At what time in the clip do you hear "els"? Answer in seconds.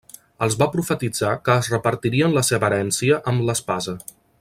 0.45-0.55